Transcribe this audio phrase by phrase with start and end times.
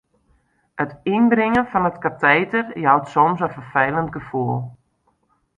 [0.83, 4.59] It ynbringen fan it kateter jout soms in ferfelend gefoel.